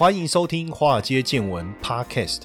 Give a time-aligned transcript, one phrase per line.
[0.00, 2.44] 欢迎收听《华尔街见闻》Podcast。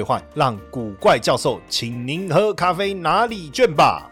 [0.33, 4.10] 让古怪教授请您喝咖啡拿礼券吧。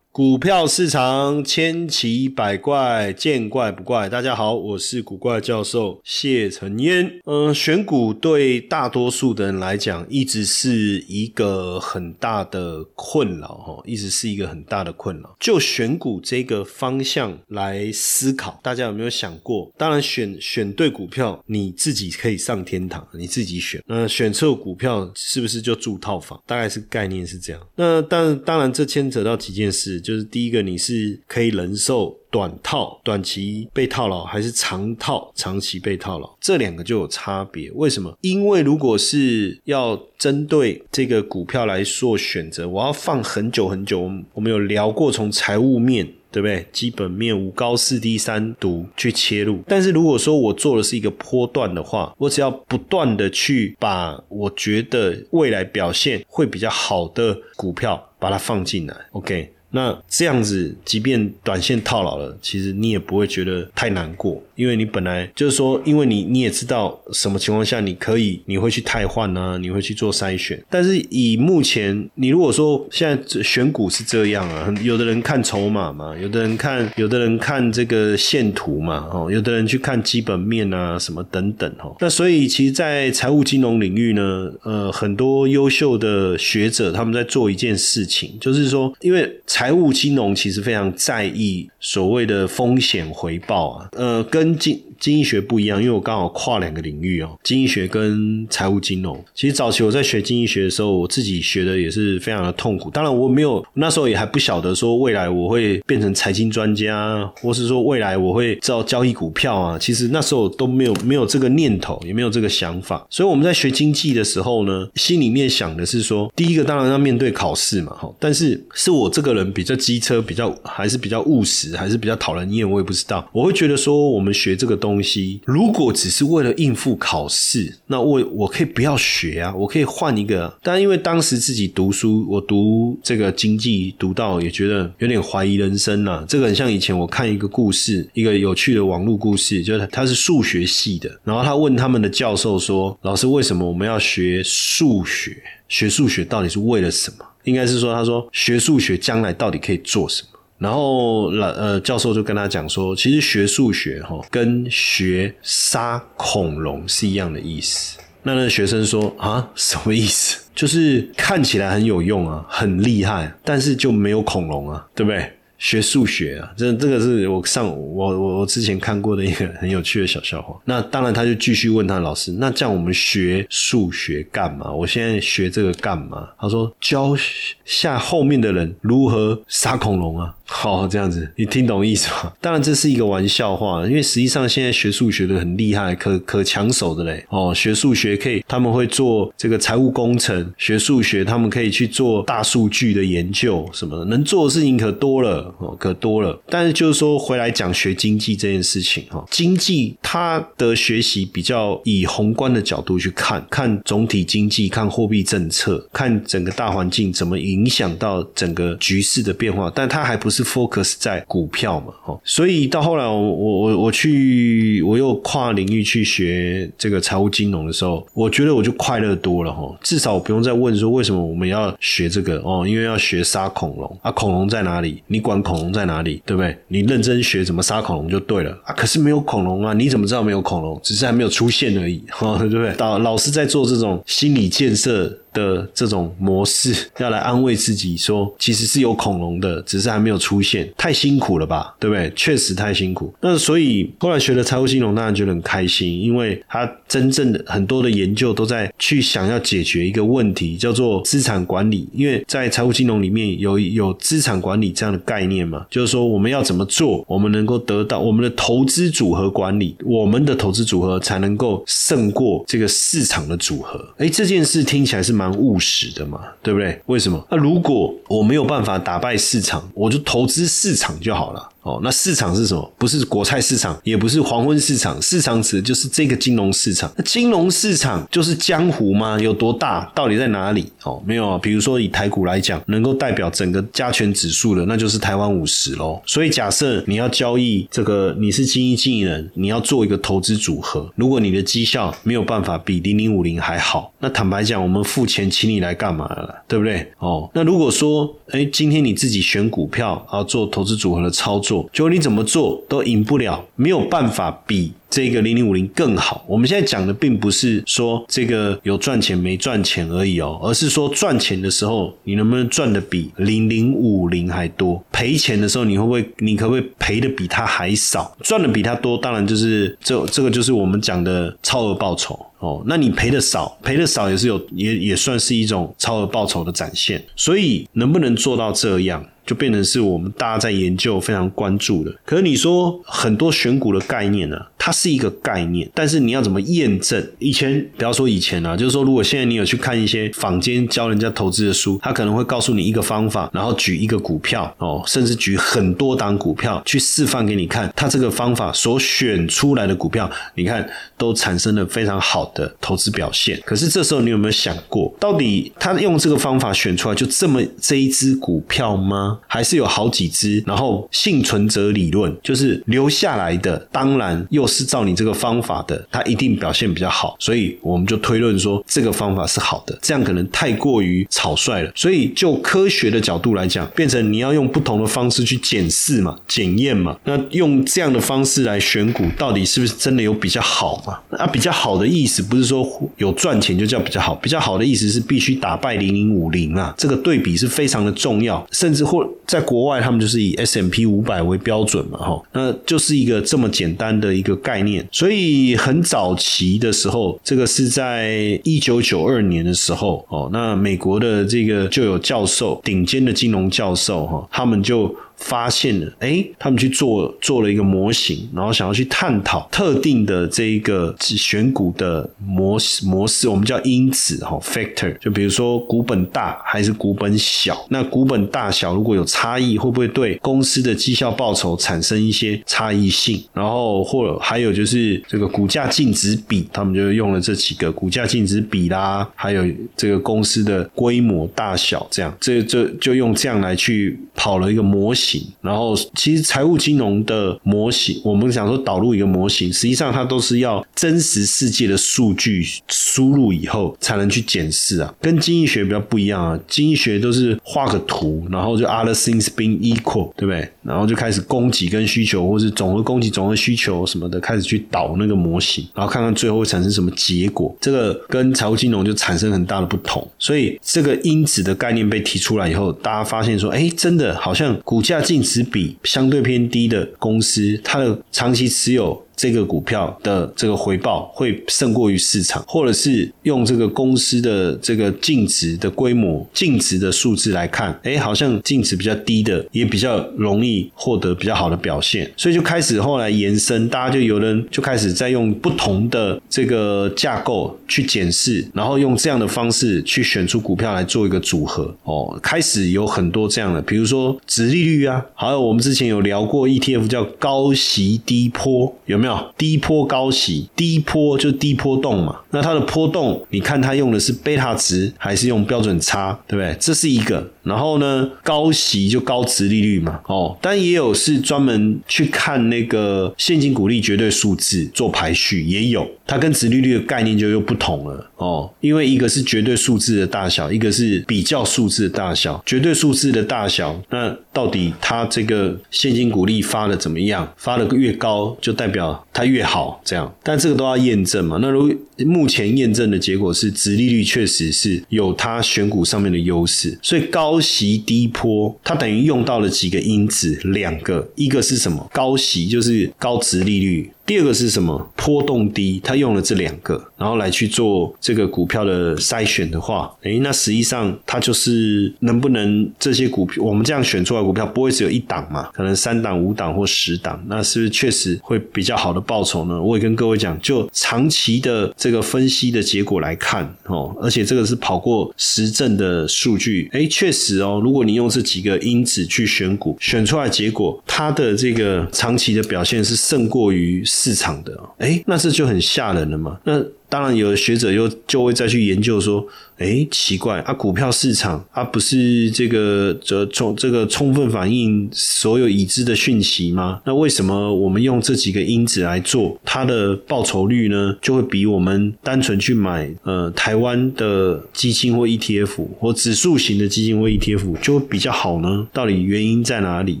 [0.12, 4.10] 股票市场千奇百怪，见怪不怪。
[4.10, 7.18] 大家好，我是古怪教授谢承烟。
[7.24, 15.34] 嗯，选股对大多数的人来讲，一直是一个很大的困扰哈，一直是一个很大的困扰。
[15.40, 19.72] 就选股这个方向来思考，大家有没有想过？
[19.78, 23.82] 当然，选选对股票，你自己可以上天堂，你自己选。
[23.86, 26.38] 那选错股票，是不是就住套房？
[26.46, 27.62] 大概是概念是这样。
[27.76, 30.01] 那但当然，这牵扯到几件事。
[30.02, 36.28] 就是第一个，你是可以忍受短套、短期被套牢，还是长套、长期被套牢？
[36.40, 37.70] 这两个就有差别。
[37.72, 38.14] 为什么？
[38.20, 44.10] 因为如果是要针对这个股票来做选择，我要放很久很久。
[44.34, 46.66] 我们有聊过从财务面，对不对？
[46.72, 49.60] 基本面五高四低三读去切入。
[49.68, 59.52] 但是如果说我做的是一个波段的话，我只要不断的去把我觉得未来表现会比较好的股票把它放进来，OK。
[59.72, 64.42] 那这样子，即便短线套牢了，其实你也不会觉得太难过。
[64.54, 69.58] 因为你本来就是说，因为你你也知道什么情况下你可以你会去汰换呢？
[69.60, 70.62] 你会去做筛选。
[70.70, 81.94] 但是以目前你如果说现在选股是这样啊，有的人看筹码嘛，有的人看有的人看这个线图嘛，哦，有的人去看基本面啊什么等等哈。
[81.98, 94.82] 那所以其实，在财务金融领域呢，呃，很多优秀的学者他们在做一件事情，就是说，因为财财务金融其实非常在意所谓的风险回报啊，呃，跟跟进。
[95.02, 99.20] 经济学不一样，因为我刚好跨两个领域哦，经济学跟财务金融。
[99.34, 102.88] 其实早期我在学经济学的时候，我自己学的也是非常的痛苦。
[102.88, 109.76] 当然我没有那时候也还不晓得说未来我会变成财经专家，或是说未来我会知道交易股票啊。
[109.76, 113.04] 其实那时候都没有没有这个念头，也没有这个想法。
[113.10, 118.08] 所以我们在学经济的时候呢，心里面想的是说，第一个当然要面对考试嘛，哈。
[118.20, 123.28] 但是是我这个人比较机车，比较还是比较务实，还是比较讨人厌，我也不知道。
[123.32, 124.91] 我会觉得说，我们学这个东。
[124.92, 130.54] 东西如果只是为了应付考试，那我我可以不要学啊，我可以换一个。
[130.62, 136.24] 但因为当时自己读书，我读这个经济读到也觉得有点怀疑人生了。
[136.28, 145.42] 这个很像以前我看一个故事，一个有趣的网络故事，就是他是数学系的，然后他问他们的教授说：“老师，为什么我们要学数学？
[145.68, 150.38] 学数学到底是为了什么？”应该是说，他说学数学将来到底可以做什么？
[150.62, 157.98] 然后老呃教授就跟他讲说，其实学数学哈跟学杀恐龙是一样的意思。
[158.22, 160.38] 那那学生说啊，什么意思？
[160.54, 165.28] 就是看起来很有用啊，很厉害，但是就没有恐龙啊，对不对？
[165.58, 170.60] 学数学啊，这这个是我上我我我之前看过的一个很有趣的小笑话。
[170.64, 174.72] 那当然，他就继续问他老师，那这样我们学数学干嘛？
[174.72, 176.28] 我现在学这个干嘛？
[176.36, 177.16] 他说教
[177.64, 180.34] 下后面的人如何杀恐龙啊。
[180.54, 182.30] 好，这样子，你听懂意思吗？
[182.40, 187.24] 当然这是一个玩笑话，因为实际上现在学数学的很厉害，可可抢手的嘞。
[187.30, 196.38] 哦，学数学可以，他们会做这个财务工程，学数学他们可以去做大数据的研究什么的，能做的事情可多了哦，可多了。
[196.48, 210.41] 但是就是说回来讲学经济这件事情哈，经济它的学习比较以宏观的角度去看，看总体经济，看货币政策，看整个大环境怎么影响到整个局势的变化，但它还不是。
[210.42, 225.02] Focus 在股票嘛，哦，所以到后来我我我去我又跨领域去学这个财务金融的时候，我觉得我就快乐多了哈，至少我不用再问说为什么我们要学这个哦，因为要学杀恐龙啊，恐龙在哪里？
[225.06, 226.56] 你管恐龙在哪里，对不对？
[226.68, 230.78] 你认真学怎么杀恐龙就对了啊，可是没有恐龙啊，你怎么知道没有恐龙？
[230.82, 232.74] 只是还没有出现而已，哈，对不对？
[232.78, 235.18] 老老师在做这种心理建设。
[235.32, 242.12] 的这种模式，要来安慰自己说，其实是有恐龙的，只是还没有出现，太辛苦了吧，对不对？
[242.14, 243.12] 确实太辛苦。
[243.20, 251.88] 那所以后来学了财务金融，当然觉得很开心，因为他真正的很多的研究都在去想要解决一个问题，叫做资产管理。
[251.92, 263.84] 因为在财务金融里面有有资产管理这样的概念嘛，就是说我们要怎么做，我们能够得到我们的投资组合管理，我们的投资组合才能够胜过这个市场的组合。
[263.98, 266.80] 哎，这件事听起来是蛮蛮务实的嘛，对不对？
[266.86, 267.24] 为什么？
[267.30, 271.48] 那如果我没有办法打败市场，我就投资市场就好了。
[271.62, 272.72] 哦，那市场是什么？
[272.76, 276.92] 不是国菜市场，也不是黄昏市场，市场指的就是这个金融市场。
[276.96, 279.16] 那金融市场就是江湖吗？
[279.20, 279.88] 有多大？
[279.94, 280.72] 到底在哪里？
[280.82, 281.38] 哦，没有啊。
[281.40, 286.02] 比如说以台股来讲，能够代表整个加权指数的，那就是台湾五十喽。
[286.04, 296.42] 所以假设你要交易这个，你是精英经理人，你要做一个投资组合，如果你的绩效没有办法比零零五零还好，那坦白讲，我们付钱请你来干嘛了？
[296.48, 296.90] 对不对？
[296.98, 301.51] 哦，那如果说，哎，今天你自己选股票啊，做投资组合的操作。
[301.72, 304.72] 就你怎么做都赢不了，没有办法比。
[304.92, 306.22] 这个零零五零更好。
[306.28, 314.84] 我们现在讲的并不是说这个有赚钱没赚钱而已哦，而是说赚钱的时候你能不能赚的比零零五零还多？
[314.92, 318.14] 赔钱的时候你会不会你可不可以赔的比他还少？
[318.20, 322.62] 赚的比他多，当然就是这这个就是我们讲的超额报酬哦。
[322.66, 327.02] 那你赔的少，赔的少也是有也也算是一种超额报酬的展现。
[327.16, 331.94] 所以能不能做到这样，就变成是我们大家在研究非常关注的。
[332.04, 337.04] 可是你说很多选股的概念呢，它是一个概念，但是你要怎么验证？
[337.18, 353.40] 以前不要说以前啊，就是说，如果现在你有去看一些坊间教人家投资的书，他可能会告诉你一个方法，然后举一个股票哦，甚至举很多档股票去示范给你看，他这个方法所选出来的股票，你看都产生了非常好的投资表现。
[353.44, 359.11] 可是这时候你有没有想过，到底他用这个方法选出来就这么这一只股票吗？
[359.28, 360.42] 还是有好几只？
[360.46, 364.62] 然后幸存者理论就是留下来的，当然又是。
[364.72, 369.78] 照你这个方法的，它一定表现比较好，所以我们就推论说这个方法是好的。
[369.82, 376.96] 这样可能太过于草率了，所以就科学的角度来讲，变成你要用不同的方式去检视嘛、检验嘛。
[377.04, 381.18] 那用这样的方式来选股，到底是不是真的有比较好嘛？
[381.18, 382.66] 啊，比较好的意思不是说
[382.96, 386.74] 有赚钱就叫比较好，比较好的意思是必须打败零零五零啊。
[386.78, 394.62] 这个对比是非常的重要，甚至或在国外他们就是以 S M P 五百为标准嘛，哈，那就是一个这么简单的一个概。
[394.62, 404.94] 念，所以很早期的时候，这个是在一九九二年的时候哦，那美国的这个就有教授，顶尖的金融教授哈，他们就。
[405.22, 414.96] 发现了，哎，他们去做做了一个模型，然后想要去探讨特定的这一个选股的模式模式，我们叫因子哈，factor。
[414.98, 423.22] 就比如说股本大还是股本小，那股本大小如果有差异，会不会对公司的绩效报酬产生一些差异性？
[423.32, 429.44] 然后或还有就是这个股价净值比，他们就用了这几个股价净值比啦，还有
[429.76, 435.11] 这个公司的规模大小，这样这这就用这样来去跑了一个模型。
[435.40, 446.38] 然后，其实财务金融的模型，我们想说导入一个模型，实际上它都是要真实世界的数据输入以后才能去检视啊，跟经济学比较不一样啊。
[446.48, 450.48] 经济学都是画个图，然后就 other things being equal，对不对？
[450.62, 457.54] 然后就开始供给跟需求，或是总和供给、总和需求什么的，开始去导那个模型，然后看看最后会产生什么结果。
[457.60, 460.06] 这个跟财务金融就产生很大的不同。
[460.18, 465.01] 所以这个因子的概念被提出来以后，大家发现说，哎，真的好像股价。
[465.02, 469.06] 净值比相对偏低的公司，它的长期持有。
[469.14, 491.74] 这个股票的这个回报会胜过于市场，或者是用这个公司的这个净值的规模、净值的数字来看，哎，好像净值比较低的也比较容易获得比较好的表现，所以就开始后来延伸，大家就有人就开始在用不同的这个架构去检视，然后用这样的方式去选出股票来做一个组合。
[491.84, 499.01] 哦，开始有很多这样的，比如说值利率啊，还有我们之前有聊过 ETF 叫高息低坡，有。
[499.02, 502.20] 没有低波高息，低波就低波动嘛。
[502.30, 506.56] 那它的波动，你看它用的是贝塔值还是用标准差，对不对？
[506.60, 507.28] 这是一个。
[507.42, 509.98] 然后呢，高息就高值利率嘛。
[510.06, 515.84] 哦，但也有是专门去看那个现金股利绝对数字做排序，也有。
[516.06, 518.10] 它跟值利率的概念就又不同了。
[518.16, 522.40] 哦，因为一个是绝对数字的大小，一个是比较数字的大小。
[522.46, 527.28] 绝对数字的大小，那到底它这个现金股利发的怎么样？
[527.36, 530.12] 发的越高，就代表它越好这样。
[530.22, 531.38] 但这个都要验证嘛。
[531.40, 536.76] 那如目前验证的结果是，殖利率确实是有它选股上面的优势。
[536.82, 541.88] 所以高息低坡，它等于用到了几个因子，两个，一个是什么？
[541.92, 543.90] 高息就是高值利率。
[544.12, 544.92] 第二个是什么？
[544.94, 555.44] 波动低，他用了这两个，然后来去做这个股票的筛选的话，诶，那实际上它就是能不能这些股票，我们这样选出来股票不会只有一档嘛？
[555.54, 559.58] 可能三档、五档或十档，那是不是确实会比较好的报酬呢？
[559.58, 573.82] 我也跟各位讲，就长期的这个分析的结果来看哦，而且这个是跑过实证的数据，诶，确实哦，如果你用这几个因子去选股，选出来结果，它的这个长期的表现是胜过于。
[574.02, 576.36] 市场的，哎，那这就很吓人了嘛。
[576.42, 576.60] 那
[576.92, 579.26] 当然，有的学者又就会再去研究说。
[579.58, 580.52] 哎，奇怪啊！
[580.52, 586.80] 股票市场它不是这个这充这个充分反映所有已知的讯息吗？
[586.84, 590.96] 那为什么我们用这几个因子来做它的报酬率呢？
[591.00, 598.66] 就会比我们单纯去买呃台湾的基金或 ETF 或指数型的基金或 ETF 就会比较好呢？
[598.72, 600.00] 到底原因在哪里？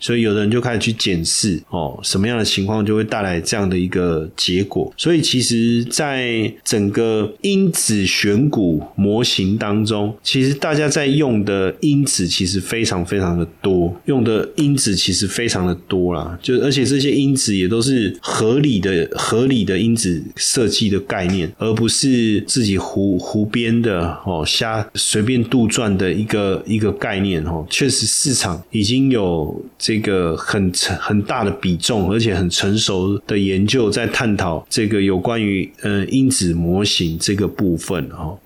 [0.00, 4.90] 所以有的人就开始去检视哦，什么样的情况就会带来这样的一个结果。
[4.96, 9.42] 所以其实，在整个因子选股模型。
[9.58, 16.38] 当中，其实大家在用的因子其实非常非常的多，用的因子其实非常的多啦。
[16.40, 27.66] 就而且这些因子也都是合理的、合理的因子设计的概念，而不是自己胡胡编的哦，瞎随便杜撰的一个一个概念哦。
[27.68, 38.38] 确实，市场已经有这个很成很大的比重，而且很成熟的研究在探讨这个有关于呃因子模型这个部分哦。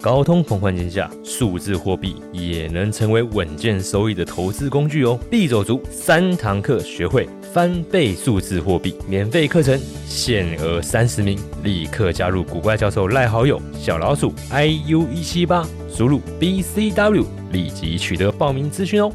[0.00, 5.18] 高通膨环境下，数字货币也能成为稳健收益的投资工具哦！
[5.28, 19.12] 必走足三堂课，学会翻倍数字货币，免费课程限额三十名，立刻加入古怪教授赖好友小老鼠 i u 一七八，输入 b c w，立即取得报名资讯哦。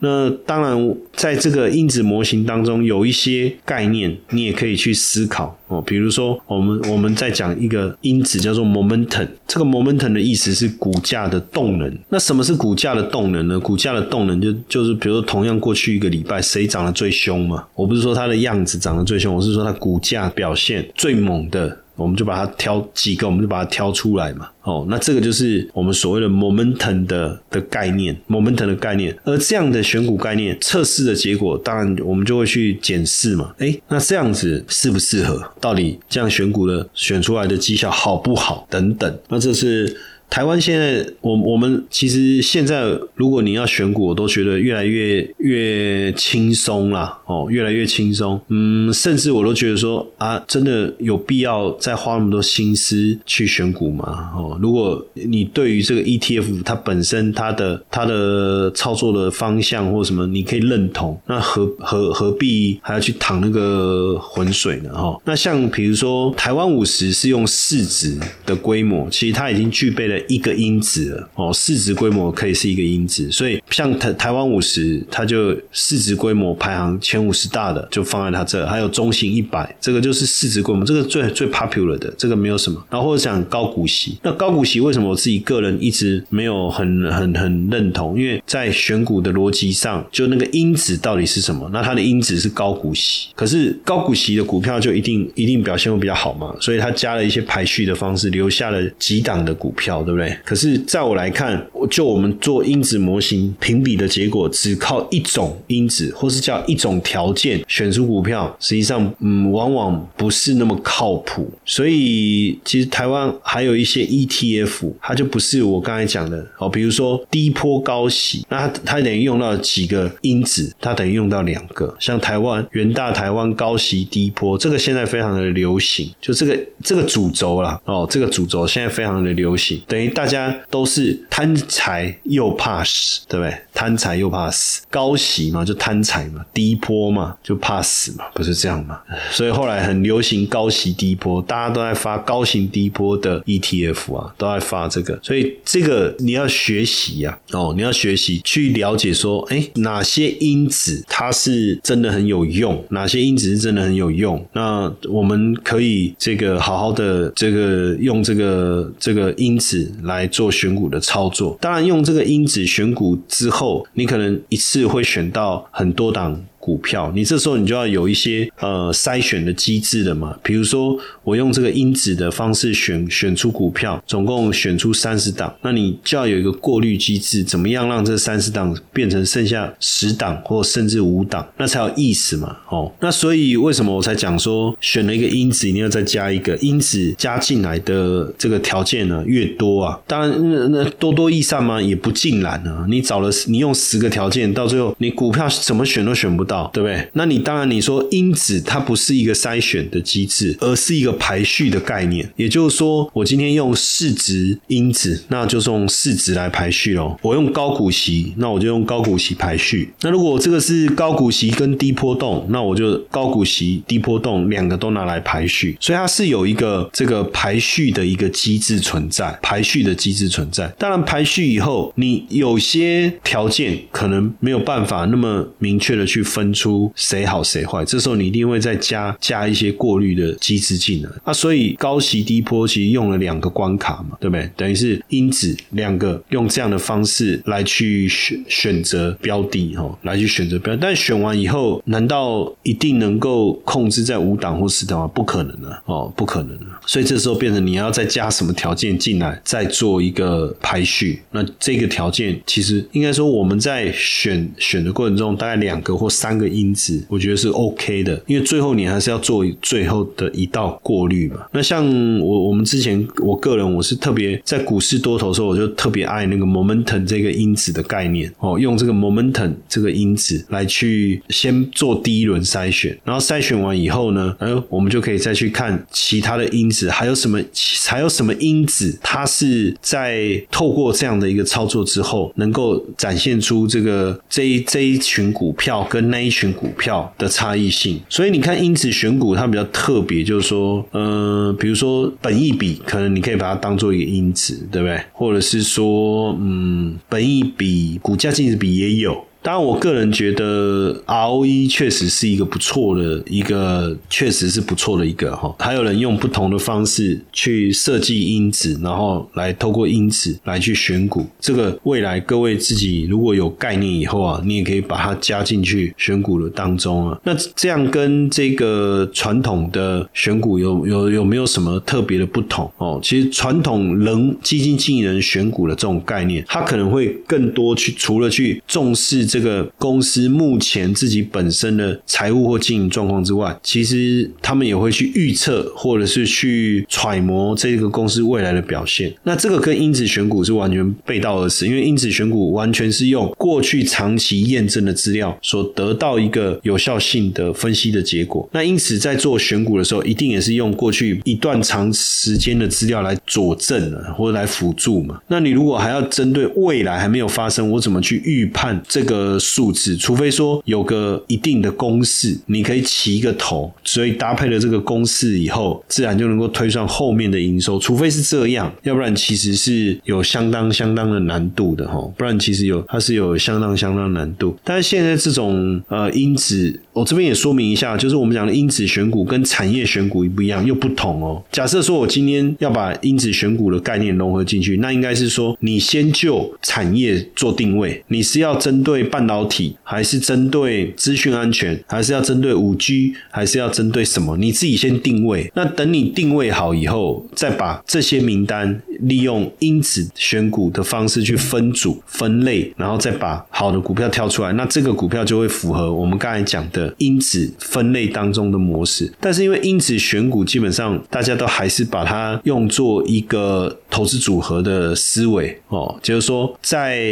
[0.00, 5.80] 那当然，在这个因子模型当中，有一些概念你也可以去思考哦。
[5.82, 11.98] 比如说，我们我们在讲一个因子叫做 momentum，这个 momentum 的意思是股价的动能。
[12.08, 13.60] 那什么是股价的动能呢？
[13.60, 17.64] 股价的动能就就是比如说，同样过去一个礼拜谁涨得最凶嘛？
[17.74, 21.78] 我不是说它的样子涨得最凶，我是说它股价表现最猛的。
[22.02, 24.48] 我们就把它挑几个，我们就把它挑出来嘛。
[24.62, 29.16] 哦，那这个就是我们所谓的 momentum 的的概念，momentum 的概念。
[29.24, 33.54] 而这样的选股概念测试的结果，当然我们就会去检视嘛。
[33.58, 35.42] 哎，那这样子适不适合？
[35.60, 38.66] 到底这样选股的选出来的绩效好不好？
[38.70, 39.18] 等等。
[39.28, 39.96] 那这是。
[40.30, 42.84] 台湾现在，我我们其实现在，
[43.16, 48.40] 如果你要选股，我都觉得越来越越轻松啦，哦，越来越轻松。
[48.46, 54.30] 嗯，甚至我都觉得说啊，真的有必要再花那么多心思去选股吗？
[54.36, 64.94] 哦，如果你对于这个 ETF 它本身它的它的操作的方向或什么，你可以认同，那何何何必还要去淌那个浑水呢？
[64.94, 70.19] 哈，那像比如说台湾五十是用市值的规模，其实它已经具备了。
[70.28, 82.82] 一个因子哦，市值规模可以是一个因子，所以像台台湾五十，它就市值规模排行前五十大的就放在它这，还有中型一百，这个就是市值规模，这个最最 popular 的，这个没有什么。
[82.90, 88.18] 然后或者讲高股息，那高股息为什么我自己个人一直没有很很很认同？
[88.18, 91.68] 因为在选股的逻辑上，就那个因子到底是什么？
[91.72, 96.54] 那它的因子是高股息，可是高股息的股票就一定一定表现会比较好嘛？
[96.60, 100.02] 所以它加了一些排序的方式，留下了几档的股票。
[100.10, 100.36] 对不对？
[100.44, 111.48] 可是，在我来看，就我们做因子模型评比的结果，只靠一种因子，或是叫一种条件选出股票，实际上，嗯，往往不是那么靠谱。
[111.64, 116.68] 所以，其实台湾还有一些 ETF，它就不是我刚才讲的哦。
[116.68, 121.94] 比如说低波高息，那它它等于用到几个因子，它等于用到两个。
[122.00, 129.99] 像台湾元大台湾高息低波，这个现在非常的流行，就这个这个主轴啦，哦，这个主轴现在非常的流行，等。
[130.08, 133.56] 大家都是贪财又怕死，对不对？
[133.72, 139.00] 贪财又怕死，高息嘛就贪财嘛，低波嘛就怕死嘛，不是这样吗？
[139.30, 145.18] 所以后来很流行高息低波，大家都在发高型低波的 ETF 啊，都在发这个。
[145.22, 154.44] 所以这个你要学习呀，哦，你要学习去了解说，哎，哪些因子它是真的很有用，哪些因子是真的很有用？
[154.52, 159.89] 那我们可以这个好好的这个用这个这个因子。
[160.02, 170.36] 来做选股的操作，当然用这个因子选股之后，你可能一次会选到很多档股票，你这时候你就要有一些呃筛选的机制的嘛。
[170.42, 182.58] 比如说，我用这个因子的方式选选出股票，总共选出三十档，那你就要有一个过滤机制，怎么样让这三十档变成剩下十档或甚至五档，那才有意思嘛。
[182.68, 189.24] 哦，那所以为什么我才讲说选了一个因子，一定要再加一个因子加进来的这个条件呢？
[189.26, 192.84] 越多啊，当然那多多益善嘛，也不尽然啊。
[192.88, 197.08] 你找了你用十个条件，到最后你股票怎么选都选不到，对不对？
[197.12, 202.28] 那你当然你说因子它不是一个筛选的机制，而是一个排序的概念。
[202.34, 207.16] 也就是说，我今天用市值因子，那就是用市值来排序喽。
[207.22, 209.92] 我用高股息，那我就用高股息排序。
[210.00, 215.76] 那如果这个是高股息跟低波动，那我就高股息、低波动两个都拿来排序。
[215.78, 220.66] 所以它是有一个这个排序的一个机制存在，排序的机制存在。
[220.78, 231.10] 当然排序以后，你有些条件可能没有办法那么明确的去分分出谁好谁坏，这时候你一定会再加加一些过滤的机制进来。
[231.22, 234.48] 啊，所以高息低波其实用了两个关卡嘛，对不对？
[234.56, 245.06] 等于是因子两个用这样的方式来去选选择标的哈，来去选择标，但选完以后，难道一定能够控制在五档或四档吗？
[245.08, 246.66] 不可能的哦，不可能的。
[246.86, 251.20] 所以这时候变成你要再加什么条件进来，再做一个排序。
[251.32, 261.38] 那这个条件其实应该说我们在选选的过程中，大概两个或三三个因子，我觉得是 OK 的，因为最后你还是要做最后的一道过滤嘛。
[261.50, 261.84] 那像
[262.20, 277.42] 我我们之前我个人我是特别在股市多头的时候，我就特别爱那个 momentum 这个因子的概念哦，用这个 momentum 这个因子来去先做第一轮筛选，然后筛选完以后呢，哎，我们就可以再去看其他的因子还有什么
[277.88, 288.00] 还有什么因子，它是在透过这样的一个操作之后，能够展现出这个这一这一群股票跟那一群股票的差异性。
[288.08, 295.00] 所以你看因此选股它比较特别，就是说，嗯，比如说本益比，可能你可以把它当做一个因子，对不对？
[295.12, 299.24] 或者是说，嗯，本益比、股价净值比也有。
[299.42, 305.54] 当然，我个人觉得 ROE 确实是一个不错的一个，确实是不错的一个哈。
[305.58, 311.26] 还有人用不同的方式去设计因子，然后来透过因子来去选股。
[311.40, 317.18] 这个未来各位自己如果有概念以后啊，你也可以把它加进去选股的当中啊。
[317.24, 323.00] 那这样跟这个传统的选股有有有没有什么特别的不同哦？
[323.02, 329.29] 其实传统人基金经理人选股的这种概念，他可能会更多去除了去重视。
[329.30, 339.14] 这个公司目前自己本身的财务或经营状况之外，其实他们也会去预测，或者是去揣摩这个公司未来的表现。
[339.22, 348.48] 那这个跟因子选股是完全背道而驰，因为因子选股完全是用过去长期验证的资料所得到一个有效性的分析的结果。
[348.52, 355.20] 那因此在做选股的时候，一定也是用过去一段长时间的资料来佐证啊，或者来辅助嘛。
[355.28, 359.19] 那你如果还要针对未来还没有发生，我怎么去预判这个？
[359.20, 367.78] 的数字，除非说有个一定的公式，你可以起一个头，所以搭配了这个公式以后，自然就能够推算后面的营收。
[367.78, 372.00] 除非是这样，要不然其实是有相当相当的难度的哈。
[372.16, 374.56] 不然其实有它是有相当相当难度。
[374.64, 381.42] 但是现在这种呃因子，我这边也说明一下，就是我们讲的因子选股跟产业选股不一样，又不同哦。
[381.52, 389.09] 假设说我今天要把因子选股的概念融合进去，那应该是说你先就产业做定位，你是要针对。
[389.10, 394.36] 半导体还是针对资讯安全，还是要针对五 G，还是要针对什么？
[394.36, 395.50] 你自己先定位。
[395.54, 404.52] 那等你定位好以后，再把这些名单利用因子选股的方式去分组分类，然后再把好的股票挑出来。
[404.52, 409.12] 那这个股票就会符合我们刚才讲的因子分类当中的模式。
[409.20, 417.02] 但是因为因子选股，基本上大家都还是把它用作一个投资组合的思维哦，就是说在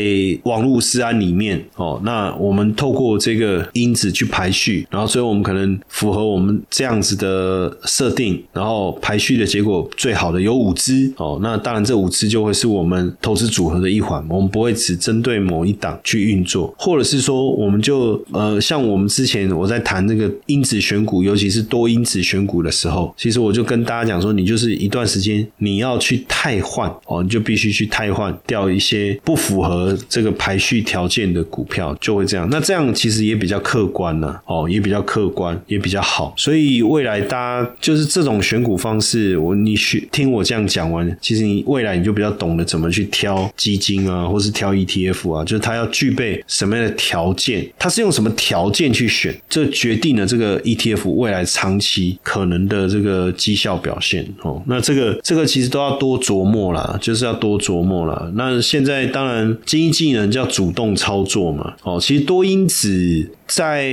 [0.45, 1.88] 网络思安里面哦。
[2.05, 11.39] 那我们透过这个因子去排序，然后所以我们可能符合我们这样子的设定，然后排序的结果最好的有五只哦。
[11.43, 31.78] 那当然这五只就会是我们投资组合的一环，我们不会只针对某一档去运作，或者是说我们就呃像我们之前我在谈那个因子选股，尤其是多因子选股的时候，其实我就跟大家讲说，你就是一段时间你要去汰换哦，你就必须去汰换掉一些不符合这个排序条件的股票。
[31.79, 32.49] 票，就会这样。
[32.51, 36.35] 那这样其实也比较客观了，哦，也比较客观，也比较好。
[36.37, 54.61] 所以未来大家就是这种选股方式，我你学听我这样讲完，其实你未来你就比较懂得怎么去挑基金啊，或是挑 ETF 啊，就是它要具备什么样的条件，它是用什么条件去选，这决定了这个 ETF 未来长期可能的这个绩效表现哦。
[54.67, 58.31] 那这个这个其实都要多琢磨啦，就是要多琢磨啦。
[58.35, 63.89] 那现在当然经济技能叫主动操作嘛，哦，其实多因子在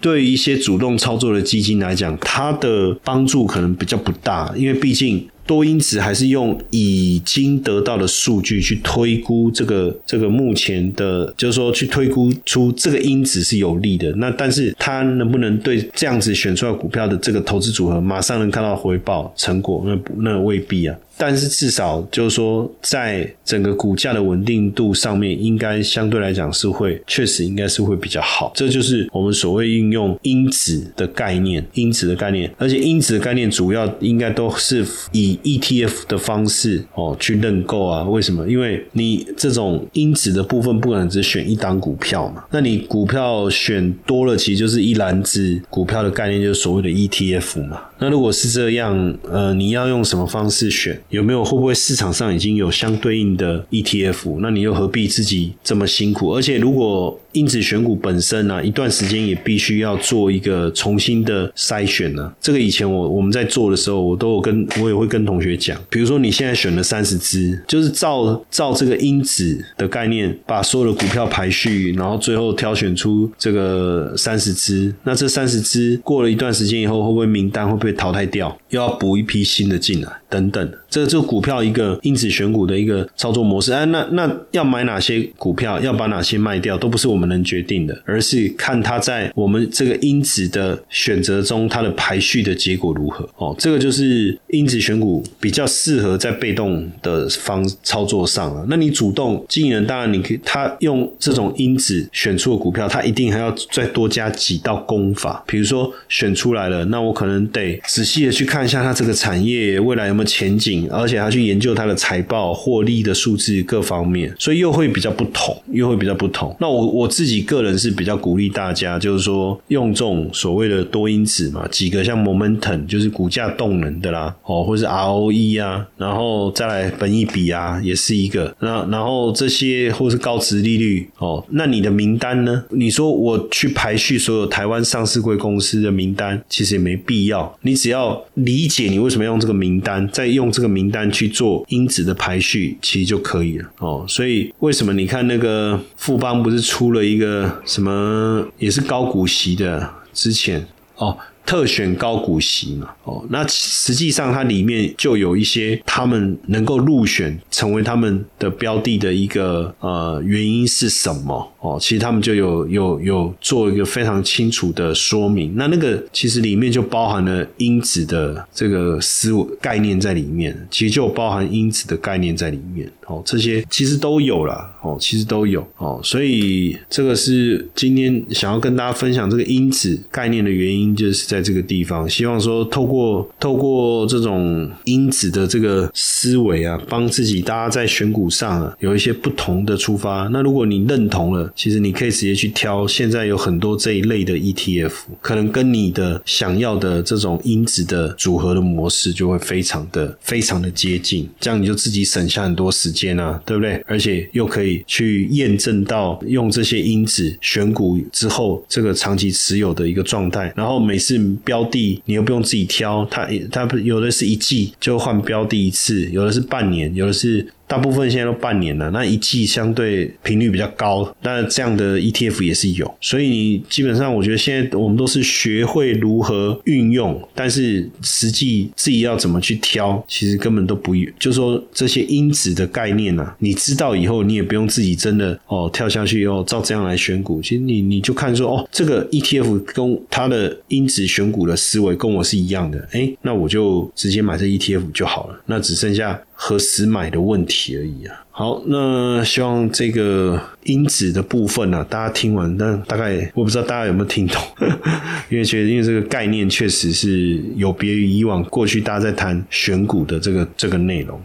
[0.00, 5.28] 对一些主动操作的基金来讲，它的帮助可能比较不大，因为毕竟。
[5.46, 14.10] 多因子还是用已经得到的数据去推估这个这个目前的，就是说去推估出这个因子是有利的。
[14.16, 19.82] 那但是它能不能对这样子选出来股票的这个投资组合马上能看到回报成果？
[19.86, 20.96] 那那未必啊。
[21.16, 28.50] 但是至少就是说，在整个股价的稳定度上面，应该相对来讲是会，确实应该是会比较好。
[28.56, 38.04] 这就是我们所谓运用因子的概念，因子的概念，而且因子的概念主要应该都是以 ETF 的方式哦去认购啊。
[38.04, 38.46] 为什么？
[38.48, 47.80] 因为你这种因子的部分不可能只选一档股票嘛，那你股票选多了，其实就是一篮子股票的概念，就是所谓的 ETF 嘛。
[47.98, 51.00] 那如果是这样，呃，你要用什么方式选？
[51.08, 54.38] 有没有会不会市场上已经有相对应的 ETF？
[54.40, 56.34] 那你又何必自己这么辛苦？
[56.34, 62.32] 而且如果因子选股本身呢，一段时间也必须要做一个重新的筛选呢。
[62.40, 74.94] 这个以前我我们在做的时候，我都有跟我也会跟同学讲，比如说你现在选了三十只，就是照照这个因子的概念，把所有的股票排序，然后最后挑选出这个三十只。
[75.02, 78.56] 那这三十只过了一段时间以后，会不会名单会被淘汰掉？
[78.70, 80.72] 又要补一批新的进来，等等。
[80.88, 83.72] 这个这股票一个因子选股的一个操作模式。
[83.72, 87.24] 哎，那那要买哪些股票，要把哪些卖掉，都不是我们。
[87.24, 93.26] 能决定的，而是看它在我们这个因子的选择中，它的排序的结果如何。
[93.38, 98.66] 哦，这个就是因子选股比较适合在被动的方操作上了。
[98.68, 105.42] 那你主动经营人，当然你可以，他用这种因子选出的股票，他一定还要再多加几道功法。
[105.46, 116.54] 比如说选出来了，那我可能得仔细的去看一下它这个产业未来有没有前景，而且还去研究它的财报、获利的数字各方面，所以又会比较不同，又会比较不同。
[116.60, 117.08] 那我我。
[117.14, 128.54] 自己个人是比较鼓励大家，就是说用这种所谓的多因子嘛，几个像 momentum 就是股价动能的啦，哦，或是 ROE 啊，然后再来本益比啊，也是一个。
[128.60, 132.64] 那然后这些或是高值利率哦，那你的名单呢？
[132.70, 137.56] 你说我去排序所有台湾上市贵公司的名单，其实也没必要。
[137.62, 144.04] 你只要理解你为什么用这个名单，再用这个名单去做因子的排序，其实就可以了哦。
[144.08, 147.04] 所以为什么你看那个富邦不是出了？
[147.04, 151.14] 一个什么也是高股息的，之前哦。
[151.46, 161.52] 特选高股息嘛，哦，那实际上它里面就有一些他们能够入选成为他们的标的的一个呃原因是什么？
[161.60, 165.54] 哦，其实他们就有有有做一个非常清楚的说明。
[165.56, 172.90] 那那个其实里面就包含了因子的这个思维概念在里面，其实就包含因子的概念在里面。
[173.06, 174.70] 哦，这些其实都有了。
[174.82, 175.66] 哦，其实都有。
[175.76, 181.33] 哦，所以这个是今天想要跟大家分享这个因子概念的原因，就是。
[181.34, 190.28] 在这个地方，希望说透过透过这种因子的这个思维啊，帮自己大家在选股上啊有一些不同的出发。
[190.32, 192.86] 那如果你认同了，其实你可以直接去挑。
[192.86, 201.28] 现在有很多这一类的 ETF，可能跟你的想要的这种因子的组合的模式就会非常的非常的接近。
[201.40, 203.82] 这样你就自己省下很多时间啊，对不对？
[203.88, 210.52] 而且又可以去验证到用这些因子选股之后，这个长期持有的一个状态。
[210.54, 211.23] 然后每次。
[211.44, 217.46] 标的你又不用自己挑，它它有的是一季就换标的一次，有的是半年，有的是。
[217.66, 246.20] 大部分现在都半年了，那一季相对频率比较高，那这样的 ETF 也是有，所以你基本上我觉得现在我们都是学会如何运用，但是实际自己要怎么去挑，其实根本都不，就说这些因子的概念呢，你知道以后，你也不用自己真的哦跳下去哦照这样来选股，其实你你就看说哦这个 ETF 跟它的因子选股的思维跟我是一样的，哎，那我就直接买这 ETF 就好了，那只剩下。
[246.34, 248.20] 何时买的问题而已啊！
[248.30, 254.42] 好，那希望这个因子的部分呢，大家听完，但大概我不知道大家有没有听懂，
[255.30, 261.20] 因为觉得因为这个概念确实是有别于以往过去大家在谈选股的这个这个内容。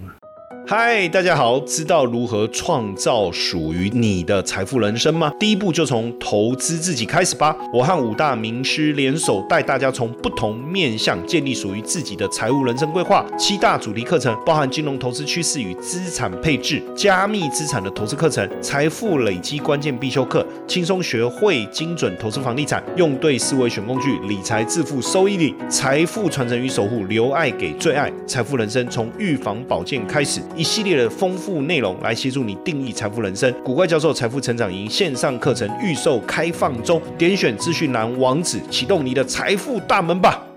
[0.72, 1.60] 嗨，大家好！
[1.62, 5.34] 知道如何创造属于你的财富人生吗？
[5.40, 7.56] 第一步就从投资自己开始吧。
[7.74, 13.26] 我和五大名师联手，带大家从不同面向建立属于自己的财务人生规划。
[13.36, 33.50] 七大主题课程包含金融投资趋势与资产配置、加密资产的投资课程、财富累积关键必修课、轻松学会精准投资房地产、用对思维选工具、理财致富收益率、财富传承与守护、留爱给最爱、财富人生从预防保健开始，一系列的丰富内容来协助你定义财富人生。
[33.64, 40.49] 古怪教授财富成长营线上课程预售开放中，点选资讯栏网址，启动你的财富大门吧。